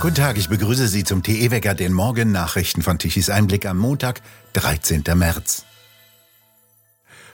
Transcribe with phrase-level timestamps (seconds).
[0.00, 4.22] Guten Tag, ich begrüße Sie zum TE-Wecker, den Morgen-Nachrichten von Tichys Einblick am Montag,
[4.54, 5.04] 13.
[5.14, 5.66] März.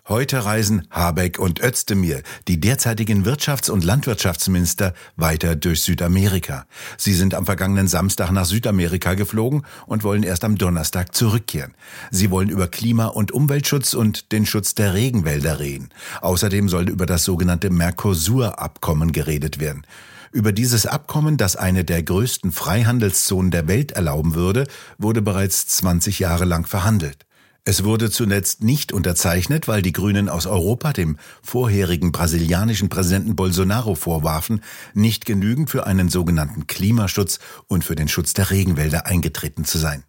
[0.09, 6.67] Heute reisen Habeck und Özdemir, die derzeitigen Wirtschafts- und Landwirtschaftsminister, weiter durch Südamerika.
[6.99, 11.77] Sie sind am vergangenen Samstag nach Südamerika geflogen und wollen erst am Donnerstag zurückkehren.
[12.11, 15.91] Sie wollen über Klima- und Umweltschutz und den Schutz der Regenwälder reden.
[16.21, 19.87] Außerdem soll über das sogenannte Mercosur-Abkommen geredet werden.
[20.33, 24.67] Über dieses Abkommen, das eine der größten Freihandelszonen der Welt erlauben würde,
[24.99, 27.27] wurde bereits 20 Jahre lang verhandelt.
[27.69, 33.97] Es wurde zuletzt nicht unterzeichnet, weil die Grünen aus Europa dem vorherigen brasilianischen Präsidenten Bolsonaro
[33.97, 34.61] vorwarfen,
[34.95, 40.05] nicht genügend für einen sogenannten Klimaschutz und für den Schutz der Regenwälder eingetreten zu sein.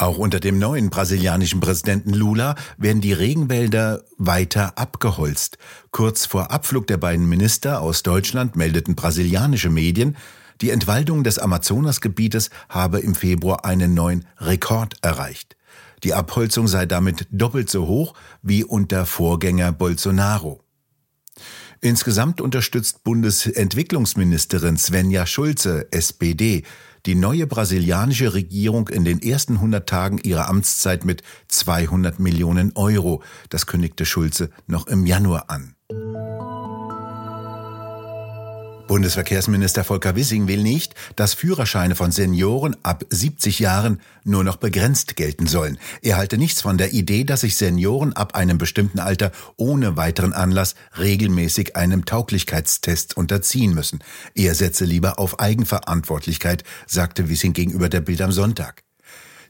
[0.00, 5.58] Auch unter dem neuen brasilianischen Präsidenten Lula werden die Regenwälder weiter abgeholzt.
[5.90, 10.16] Kurz vor Abflug der beiden Minister aus Deutschland meldeten brasilianische Medien,
[10.60, 15.56] die Entwaldung des Amazonasgebietes habe im Februar einen neuen Rekord erreicht.
[16.04, 20.62] Die Abholzung sei damit doppelt so hoch wie unter Vorgänger Bolsonaro.
[21.80, 26.64] Insgesamt unterstützt Bundesentwicklungsministerin Svenja Schulze, SPD,
[27.08, 33.22] die neue brasilianische Regierung in den ersten 100 Tagen ihrer Amtszeit mit 200 Millionen Euro.
[33.48, 35.77] Das kündigte Schulze noch im Januar an.
[38.88, 45.14] Bundesverkehrsminister Volker Wissing will nicht, dass Führerscheine von Senioren ab 70 Jahren nur noch begrenzt
[45.14, 45.78] gelten sollen.
[46.02, 50.32] Er halte nichts von der Idee, dass sich Senioren ab einem bestimmten Alter ohne weiteren
[50.32, 54.00] Anlass regelmäßig einem Tauglichkeitstest unterziehen müssen.
[54.34, 58.82] Er setze lieber auf Eigenverantwortlichkeit, sagte Wissing gegenüber der Bild am Sonntag.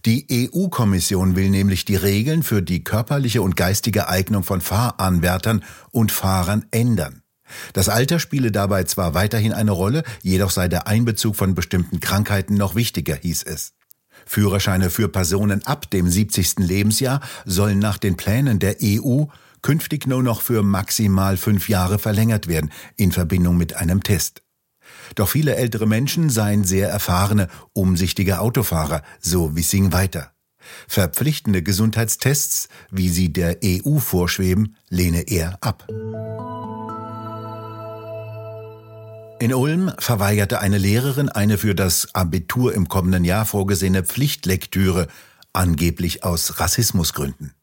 [0.04, 6.12] Die EU-Kommission will nämlich die Regeln für die körperliche und geistige Eignung von Fahranwärtern und
[6.12, 7.22] Fahrern ändern.
[7.72, 12.54] Das Alter spiele dabei zwar weiterhin eine Rolle, jedoch sei der Einbezug von bestimmten Krankheiten
[12.54, 13.72] noch wichtiger, hieß es.
[14.26, 16.58] Führerscheine für Personen ab dem 70.
[16.58, 19.24] Lebensjahr sollen nach den Plänen der EU
[19.62, 24.42] künftig nur noch für maximal fünf Jahre verlängert werden, in Verbindung mit einem Test.
[25.14, 30.32] Doch viele ältere Menschen seien sehr erfahrene, umsichtige Autofahrer, so Wissing weiter.
[30.86, 35.86] Verpflichtende Gesundheitstests, wie sie der EU vorschweben, lehne er ab.
[39.40, 45.06] In Ulm verweigerte eine Lehrerin eine für das Abitur im kommenden Jahr vorgesehene Pflichtlektüre,
[45.52, 47.54] angeblich aus Rassismusgründen.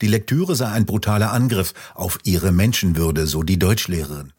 [0.00, 4.32] Die Lektüre sei ein brutaler Angriff auf ihre Menschenwürde, so die Deutschlehrerin.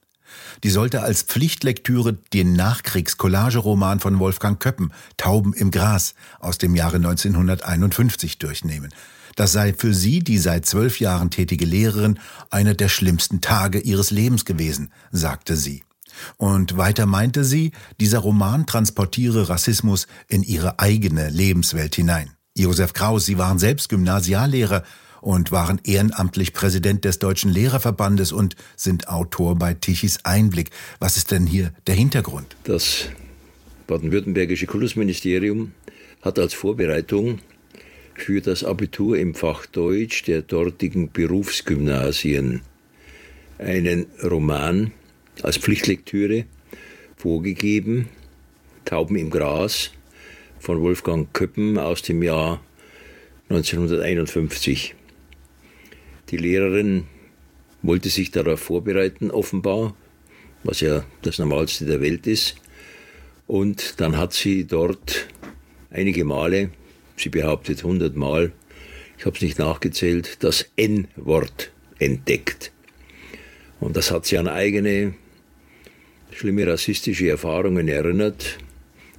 [0.64, 6.96] Die sollte als Pflichtlektüre den Nachkriegs-Collageroman von Wolfgang Köppen, Tauben im Gras, aus dem Jahre
[6.96, 8.94] 1951 durchnehmen.
[9.36, 12.20] Das sei für sie, die seit zwölf Jahren tätige Lehrerin,
[12.52, 15.84] einer der schlimmsten Tage ihres Lebens gewesen, sagte sie.
[16.38, 22.32] Und weiter meinte sie, dieser Roman transportiere Rassismus in ihre eigene Lebenswelt hinein.
[22.58, 24.84] Josef Kraus, Sie waren selbst Gymnasiallehrer
[25.22, 30.70] und waren ehrenamtlich Präsident des Deutschen Lehrerverbandes und sind Autor bei Tichys Einblick.
[31.00, 32.56] Was ist denn hier der Hintergrund?
[32.64, 33.10] Das
[33.88, 35.74] baden-württembergische Kultusministerium
[36.22, 37.40] hat als Vorbereitung
[38.14, 42.62] für das Abitur im Fach Deutsch der dortigen Berufsgymnasien
[43.58, 44.92] einen Roman
[45.44, 46.46] als Pflichtlektüre
[47.16, 48.10] vorgegeben.
[48.86, 49.92] Tauben im Gras
[50.60, 52.62] von Wolfgang Köppen aus dem Jahr
[53.50, 54.96] 1951.
[56.30, 57.06] Die Lehrerin
[57.82, 59.96] wollte sich darauf vorbereiten, offenbar,
[60.64, 62.56] was ja das Normalste der Welt ist.
[63.48, 65.28] Und dann hat sie dort
[65.92, 66.72] einige Male,
[67.16, 68.52] sie behauptet 100 Mal,
[69.18, 72.72] ich habe es nicht nachgezählt, das N-Wort entdeckt.
[73.80, 75.14] Und das hat sie an eigene
[76.36, 78.58] schlimme rassistische Erfahrungen erinnert.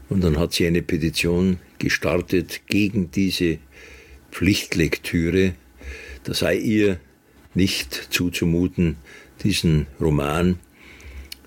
[0.08, 3.58] Und dann hat sie eine Petition gestartet gegen diese
[4.30, 5.54] Pflichtlektüre.
[6.24, 7.00] Da sei ihr
[7.54, 8.96] nicht zuzumuten,
[9.42, 10.58] diesen Roman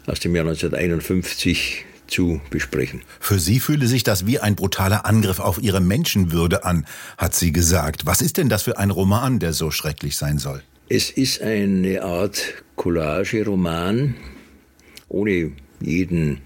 [0.07, 3.04] aus dem Jahr 1951 zu besprechen.
[3.19, 6.86] Für Sie fühle sich das wie ein brutaler Angriff auf Ihre Menschenwürde an,
[7.18, 8.07] hat sie gesagt.
[8.07, 10.63] Was ist denn das für ein Roman, der so schrecklich sein soll?
[10.89, 14.15] Es ist eine Art Collage-Roman,
[15.09, 15.51] ohne
[15.81, 16.41] jeden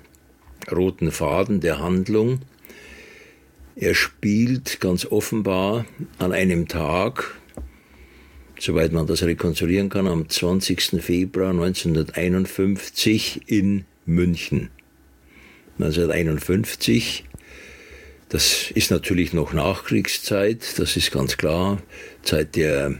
[0.71, 2.39] roten Faden der Handlung.
[3.75, 5.85] Er spielt ganz offenbar
[6.19, 7.35] an einem Tag,
[8.59, 11.01] soweit man das rekonstruieren kann, am 20.
[11.01, 14.69] Februar 1951 in München.
[15.79, 17.25] 1951,
[18.29, 21.81] das ist natürlich noch Nachkriegszeit, das ist ganz klar,
[22.21, 22.95] Zeit der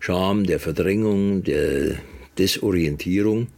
[0.00, 1.98] Scham, der Verdrängung, der
[2.38, 3.48] Desorientierung.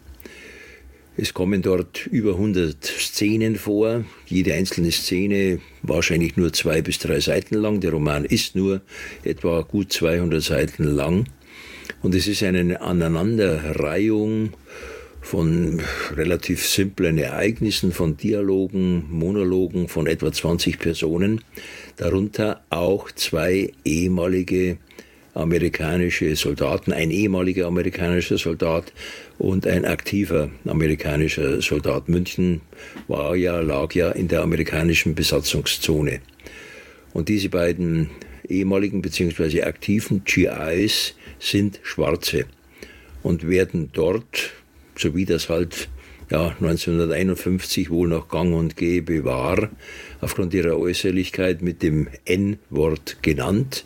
[1.16, 7.20] Es kommen dort über 100 Szenen vor, jede einzelne Szene wahrscheinlich nur zwei bis drei
[7.20, 7.78] Seiten lang.
[7.78, 8.80] Der Roman ist nur
[9.22, 11.26] etwa gut 200 Seiten lang.
[12.02, 14.54] Und es ist eine Aneinanderreihung
[15.20, 15.80] von
[16.16, 21.42] relativ simplen Ereignissen, von Dialogen, Monologen von etwa 20 Personen,
[21.96, 24.78] darunter auch zwei ehemalige
[25.34, 28.92] amerikanische Soldaten, ein ehemaliger amerikanischer Soldat
[29.38, 32.08] und ein aktiver amerikanischer Soldat.
[32.08, 32.60] München
[33.08, 36.20] war ja, lag ja in der amerikanischen Besatzungszone.
[37.12, 38.10] Und diese beiden
[38.48, 39.62] ehemaligen bzw.
[39.62, 42.44] aktiven GIs sind Schwarze
[43.22, 44.52] und werden dort,
[44.96, 45.88] so wie das halt
[46.30, 49.68] ja, 1951 wohl noch gang und gäbe war,
[50.20, 53.84] aufgrund ihrer Äußerlichkeit mit dem N-Wort genannt.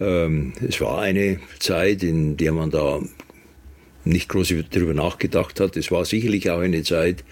[0.00, 3.00] Ähm, es war eine Zeit, in der man da
[4.04, 5.76] nicht groß darüber nachgedacht hat.
[5.76, 7.24] Es war sicherlich auch eine Zeit,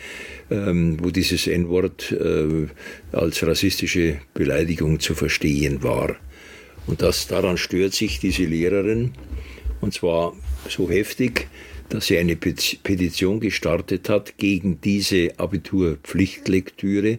[0.51, 2.67] ähm, wo dieses N-Wort äh,
[3.13, 6.17] als rassistische Beleidigung zu verstehen war.
[6.87, 9.13] Und das, daran stört sich diese Lehrerin,
[9.81, 10.35] und zwar
[10.69, 11.49] so heftig,
[11.89, 17.19] dass sie eine Petition gestartet hat gegen diese Abiturpflichtlektüre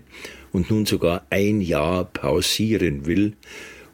[0.52, 3.34] und nun sogar ein Jahr pausieren will,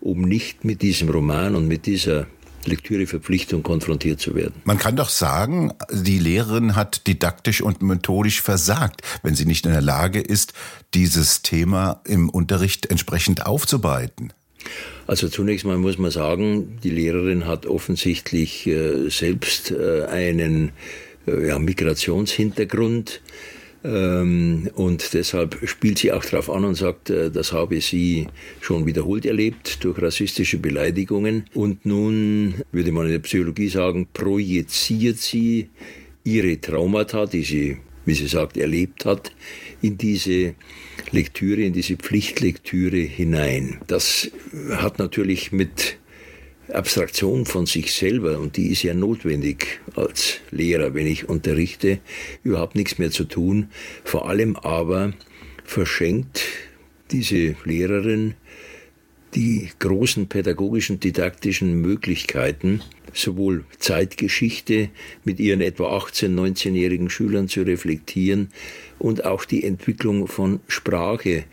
[0.01, 2.27] um nicht mit diesem Roman und mit dieser
[2.65, 4.53] Lektüreverpflichtung konfrontiert zu werden.
[4.65, 9.71] Man kann doch sagen, die Lehrerin hat didaktisch und methodisch versagt, wenn sie nicht in
[9.71, 10.53] der Lage ist,
[10.93, 14.33] dieses Thema im Unterricht entsprechend aufzubereiten.
[15.07, 20.71] Also zunächst mal muss man sagen, die Lehrerin hat offensichtlich äh, selbst äh, einen
[21.27, 23.21] äh, ja, Migrationshintergrund.
[23.83, 28.27] Ähm, und deshalb spielt sie auch darauf an und sagt, äh, das habe sie
[28.59, 31.45] schon wiederholt erlebt durch rassistische Beleidigungen.
[31.53, 35.69] Und nun würde man in der Psychologie sagen, projiziert sie
[36.23, 39.31] ihre Traumata, die sie, wie sie sagt, erlebt hat,
[39.81, 40.53] in diese
[41.11, 43.79] Lektüre, in diese Pflichtlektüre hinein.
[43.87, 44.29] Das
[44.75, 45.97] hat natürlich mit
[46.71, 51.99] Abstraktion von sich selber, und die ist ja notwendig als Lehrer, wenn ich unterrichte,
[52.43, 53.69] überhaupt nichts mehr zu tun.
[54.03, 55.13] Vor allem aber
[55.63, 56.41] verschenkt
[57.11, 58.35] diese Lehrerin
[59.35, 62.81] die großen pädagogischen, didaktischen Möglichkeiten,
[63.13, 64.89] sowohl Zeitgeschichte
[65.23, 68.49] mit ihren etwa 18-, 19-jährigen Schülern zu reflektieren
[68.99, 71.45] und auch die Entwicklung von Sprache,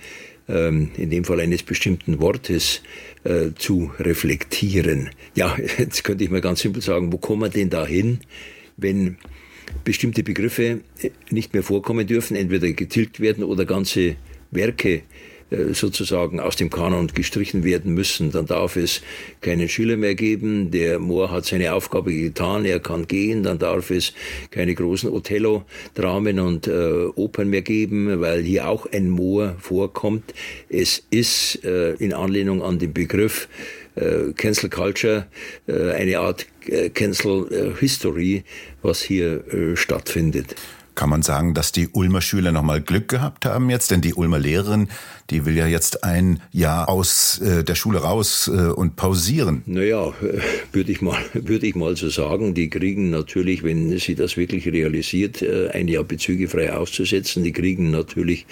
[0.48, 2.80] in dem Fall eines bestimmten Wortes,
[3.24, 5.10] äh, zu reflektieren.
[5.34, 8.20] Ja, jetzt könnte ich mal ganz simpel sagen, wo kommen wir denn da hin,
[8.76, 9.18] wenn
[9.84, 10.80] bestimmte Begriffe
[11.30, 14.16] nicht mehr vorkommen dürfen, entweder getilgt werden oder ganze
[14.50, 15.02] Werke äh,
[15.72, 18.30] sozusagen aus dem Kanon gestrichen werden müssen.
[18.32, 19.00] Dann darf es
[19.40, 20.70] keinen Schüler mehr geben.
[20.70, 23.42] Der Moor hat seine Aufgabe getan, er kann gehen.
[23.42, 24.12] Dann darf es
[24.50, 30.34] keine großen Othello-Dramen und äh, Opern mehr geben, weil hier auch ein Moor vorkommt.
[30.68, 33.48] Es ist äh, in Anlehnung an den Begriff
[33.98, 35.26] äh, Cancel Culture,
[35.66, 38.44] äh, eine Art äh, Cancel History,
[38.82, 39.44] was hier
[39.74, 40.54] stattfindet.
[40.98, 43.92] Kann man sagen, dass die Ulmer Schüler nochmal Glück gehabt haben jetzt?
[43.92, 44.88] Denn die Ulmer Lehrerin,
[45.30, 49.62] die will ja jetzt ein Jahr aus äh, der Schule raus äh, und pausieren.
[49.66, 50.40] Naja, äh,
[50.72, 52.54] würde ich, mal, ich mal so sagen.
[52.54, 57.92] Die kriegen natürlich, wenn sie das wirklich realisiert, äh, ein Jahr bezügefrei auszusetzen, die kriegen
[57.92, 58.46] natürlich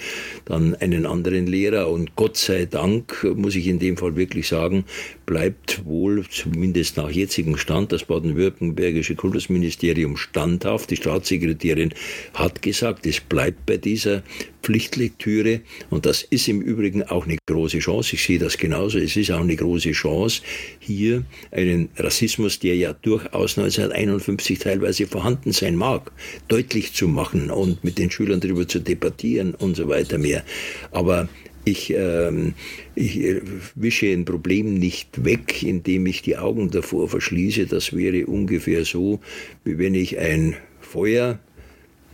[0.45, 1.89] dann einen anderen Lehrer.
[1.89, 4.85] Und Gott sei Dank, muss ich in dem Fall wirklich sagen,
[5.25, 10.89] bleibt wohl, zumindest nach jetzigem Stand, das baden-württembergische Kultusministerium standhaft.
[10.91, 11.93] Die Staatssekretärin
[12.37, 14.21] hat gesagt, es bleibt bei dieser
[14.61, 18.15] Pflichtlektüre und das ist im Übrigen auch eine große Chance.
[18.15, 18.99] Ich sehe das genauso.
[18.99, 20.41] Es ist auch eine große Chance,
[20.79, 26.11] hier einen Rassismus, der ja durchaus 1951 teilweise vorhanden sein mag,
[26.47, 30.43] deutlich zu machen und mit den Schülern darüber zu debattieren und so weiter mehr.
[30.91, 31.27] Aber
[31.65, 32.53] ich, ähm,
[32.93, 33.41] ich äh,
[33.75, 37.65] wische ein Problem nicht weg, indem ich die Augen davor verschließe.
[37.65, 39.19] Das wäre ungefähr so,
[39.65, 41.39] wie wenn ich ein Feuer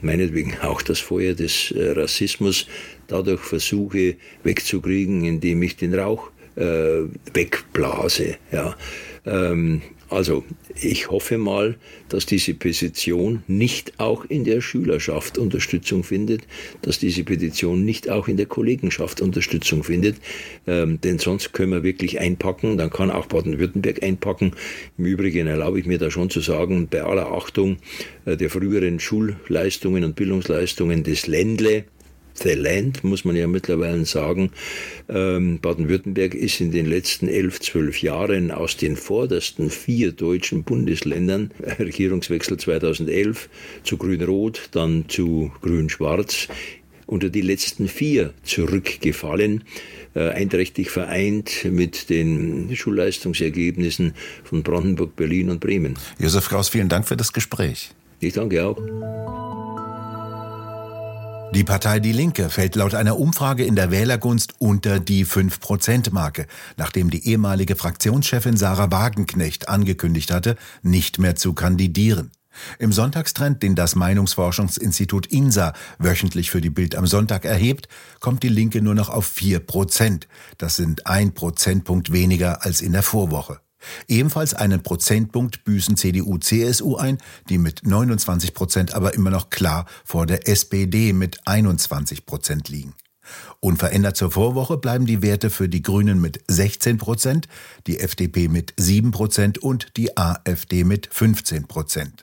[0.04, 2.68] meinetwegen auch das Feuer des äh, Rassismus
[3.08, 8.38] dadurch versuche wegzukriegen, indem ich den Rauch äh, wegblase.
[8.52, 8.76] Ja.
[9.26, 9.82] Ähm,
[10.14, 10.44] also
[10.80, 11.76] ich hoffe mal,
[12.10, 16.44] dass diese Petition nicht auch in der Schülerschaft Unterstützung findet,
[16.82, 20.18] dass diese Petition nicht auch in der Kollegenschaft Unterstützung findet,
[20.68, 24.54] ähm, denn sonst können wir wirklich einpacken, dann kann auch Baden-Württemberg einpacken.
[24.98, 27.78] Im Übrigen erlaube ich mir da schon zu sagen, bei aller Achtung
[28.26, 31.86] äh, der früheren Schulleistungen und Bildungsleistungen des Ländle,
[32.36, 34.52] the land, muss man ja mittlerweile sagen.
[35.10, 41.52] Ähm, Baden-Württemberg ist in den letzten elf, zwölf Jahren aus den vordersten vier deutschen Bundesländern,
[41.80, 43.50] Regierungswechsel 2011
[43.84, 46.48] zu Grün-Rot, dann zu Grün-Schwarz,
[47.06, 49.64] unter die letzten vier zurückgefallen,
[50.16, 54.14] äh, einträchtig vereint mit den Schulleistungsergebnissen
[54.44, 55.96] von Brandenburg, Berlin und Bremen.
[56.20, 57.92] Josef Kraus, vielen Dank für das Gespräch.
[58.20, 58.78] Ich danke auch.
[61.54, 67.12] Die Partei Die Linke fällt laut einer Umfrage in der Wählergunst unter die 5-Prozent-Marke, nachdem
[67.12, 72.32] die ehemalige Fraktionschefin Sarah Wagenknecht angekündigt hatte, nicht mehr zu kandidieren.
[72.80, 77.88] Im Sonntagstrend, den das Meinungsforschungsinstitut INSA wöchentlich für die Bild am Sonntag erhebt,
[78.20, 80.28] kommt die Linke nur noch auf vier Prozent.
[80.58, 83.60] Das sind ein Prozentpunkt weniger als in der Vorwoche.
[84.08, 87.18] Ebenfalls einen Prozentpunkt büßen CDU, CSU ein,
[87.50, 92.94] die mit 29 Prozent aber immer noch klar vor der SPD mit 21 Prozent liegen.
[93.60, 97.48] Unverändert zur Vorwoche bleiben die Werte für die Grünen mit 16 Prozent,
[97.88, 102.22] die FDP mit 7 Prozent und die AfD mit 15 Prozent.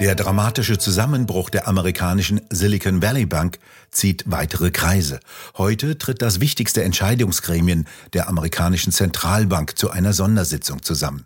[0.00, 3.58] Der dramatische Zusammenbruch der amerikanischen Silicon Valley Bank
[3.90, 5.20] zieht weitere Kreise.
[5.56, 11.24] Heute tritt das wichtigste Entscheidungsgremien der amerikanischen Zentralbank zu einer Sondersitzung zusammen.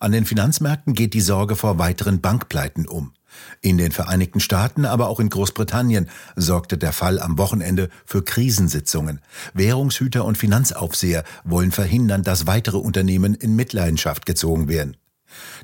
[0.00, 3.14] An den Finanzmärkten geht die Sorge vor weiteren Bankpleiten um.
[3.62, 9.20] In den Vereinigten Staaten, aber auch in Großbritannien sorgte der Fall am Wochenende für Krisensitzungen.
[9.54, 14.98] Währungshüter und Finanzaufseher wollen verhindern, dass weitere Unternehmen in Mitleidenschaft gezogen werden.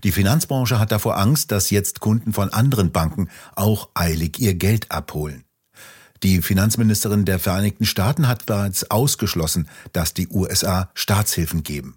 [0.05, 4.91] Die Finanzbranche hat davor Angst, dass jetzt Kunden von anderen Banken auch eilig ihr Geld
[4.91, 5.45] abholen.
[6.23, 11.97] Die Finanzministerin der Vereinigten Staaten hat bereits ausgeschlossen, dass die USA Staatshilfen geben.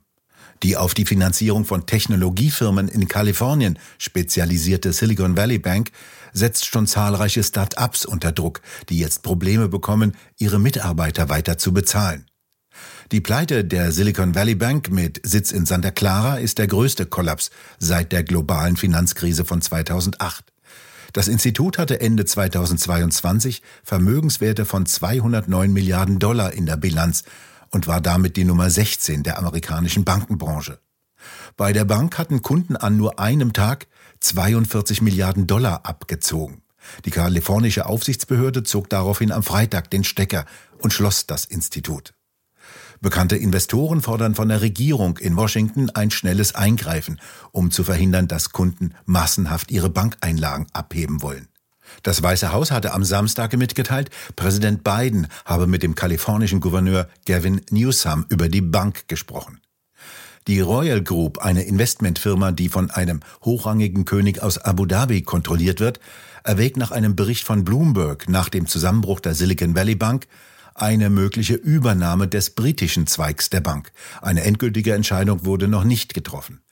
[0.63, 5.91] Die auf die Finanzierung von Technologiefirmen in Kalifornien spezialisierte Silicon Valley Bank
[6.31, 12.25] setzt schon zahlreiche Start-ups unter Druck, die jetzt Probleme bekommen, ihre Mitarbeiter weiter zu bezahlen.
[13.11, 17.51] Die Pleite der Silicon Valley Bank mit Sitz in Santa Clara ist der größte Kollaps
[17.79, 20.45] seit der globalen Finanzkrise von 2008.
[21.13, 27.23] Das Institut hatte Ende 2022 Vermögenswerte von 209 Milliarden Dollar in der Bilanz
[27.69, 30.79] und war damit die Nummer 16 der amerikanischen Bankenbranche.
[31.55, 33.87] Bei der Bank hatten Kunden an nur einem Tag
[34.21, 36.63] 42 Milliarden Dollar abgezogen.
[37.05, 40.45] Die kalifornische Aufsichtsbehörde zog daraufhin am Freitag den Stecker
[40.79, 42.13] und schloss das Institut.
[43.03, 47.19] Bekannte Investoren fordern von der Regierung in Washington ein schnelles Eingreifen,
[47.51, 51.49] um zu verhindern, dass Kunden massenhaft ihre Bankeinlagen abheben wollen.
[52.01, 57.59] Das Weiße Haus hatte am Samstag mitgeteilt, Präsident Biden habe mit dem kalifornischen Gouverneur Gavin
[57.71, 59.59] Newsom über die Bank gesprochen.
[60.47, 65.99] Die Royal Group, eine Investmentfirma, die von einem hochrangigen König aus Abu Dhabi kontrolliert wird,
[66.45, 70.27] erwägt nach einem Bericht von Bloomberg nach dem Zusammenbruch der Silicon Valley Bank
[70.75, 73.91] eine mögliche Übernahme des britischen Zweigs der Bank.
[74.21, 76.63] Eine endgültige Entscheidung wurde noch nicht getroffen.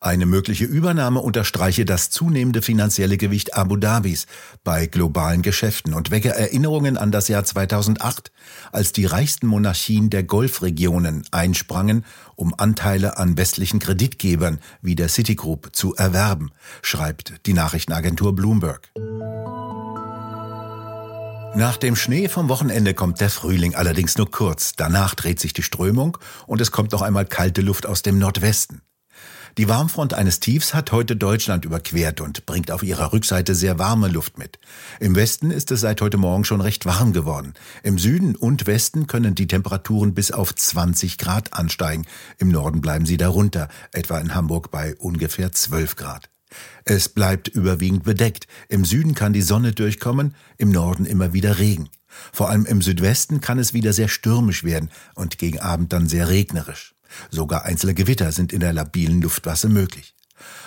[0.00, 4.26] Eine mögliche Übernahme unterstreiche das zunehmende finanzielle Gewicht Abu Dhabis
[4.62, 8.30] bei globalen Geschäften und wecke Erinnerungen an das Jahr 2008,
[8.72, 15.70] als die reichsten Monarchien der Golfregionen einsprangen, um Anteile an westlichen Kreditgebern wie der Citigroup
[15.72, 16.50] zu erwerben,
[16.82, 18.90] schreibt die Nachrichtenagentur Bloomberg.
[21.56, 24.74] Nach dem Schnee vom Wochenende kommt der Frühling allerdings nur kurz.
[24.76, 28.82] Danach dreht sich die Strömung und es kommt noch einmal kalte Luft aus dem Nordwesten.
[29.56, 34.08] Die Warmfront eines Tiefs hat heute Deutschland überquert und bringt auf ihrer Rückseite sehr warme
[34.08, 34.58] Luft mit.
[35.00, 37.54] Im Westen ist es seit heute Morgen schon recht warm geworden.
[37.82, 42.04] Im Süden und Westen können die Temperaturen bis auf 20 Grad ansteigen.
[42.36, 46.28] Im Norden bleiben sie darunter, etwa in Hamburg bei ungefähr 12 Grad.
[46.84, 48.46] Es bleibt überwiegend bedeckt.
[48.68, 51.88] Im Süden kann die Sonne durchkommen, im Norden immer wieder Regen.
[52.32, 56.28] Vor allem im Südwesten kann es wieder sehr stürmisch werden und gegen Abend dann sehr
[56.28, 56.94] regnerisch.
[57.30, 60.14] Sogar einzelne Gewitter sind in der labilen Luftmasse möglich.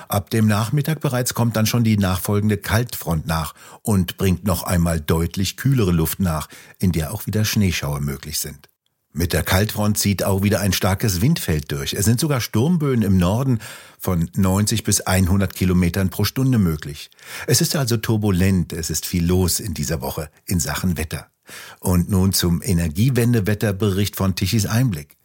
[0.08, 3.54] Ab dem Nachmittag bereits kommt dann schon die nachfolgende Kaltfront nach
[3.84, 6.48] und bringt noch einmal deutlich kühlere Luft nach,
[6.80, 8.68] in der auch wieder Schneeschauer möglich sind.
[9.20, 11.92] Mit der Kaltfront zieht auch wieder ein starkes Windfeld durch.
[11.92, 13.60] Es sind sogar Sturmböen im Norden
[14.00, 17.10] von 90 bis 100 Kilometern pro Stunde möglich.
[17.46, 21.28] Es ist also turbulent, es ist viel los in dieser Woche in Sachen Wetter.
[21.82, 25.18] Und nun zum Energiewendewetterbericht von Tichys Einblick.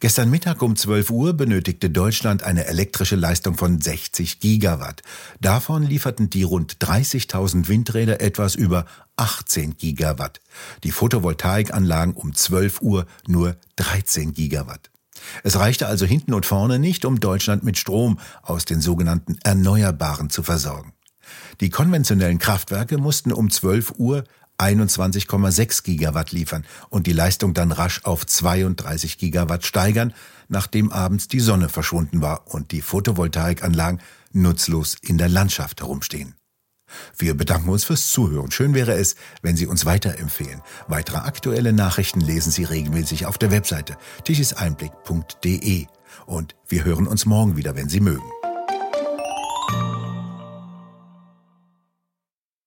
[0.00, 5.02] Gestern Mittag um 12 Uhr benötigte Deutschland eine elektrische Leistung von 60 Gigawatt.
[5.42, 10.40] Davon lieferten die rund 30.000 Windräder etwas über 18 Gigawatt.
[10.84, 14.90] Die Photovoltaikanlagen um 12 Uhr nur 13 Gigawatt.
[15.42, 20.30] Es reichte also hinten und vorne nicht, um Deutschland mit Strom aus den sogenannten Erneuerbaren
[20.30, 20.94] zu versorgen.
[21.60, 24.24] Die konventionellen Kraftwerke mussten um 12 Uhr
[24.60, 30.12] 21,6 Gigawatt liefern und die Leistung dann rasch auf 32 Gigawatt steigern,
[30.48, 34.00] nachdem abends die Sonne verschwunden war und die Photovoltaikanlagen
[34.32, 36.34] nutzlos in der Landschaft herumstehen.
[37.16, 38.50] Wir bedanken uns fürs Zuhören.
[38.50, 40.60] Schön wäre es, wenn Sie uns weiterempfehlen.
[40.88, 45.86] Weitere aktuelle Nachrichten lesen Sie regelmäßig auf der Webseite tischeseinblick.de.
[46.26, 48.39] Und wir hören uns morgen wieder, wenn Sie mögen.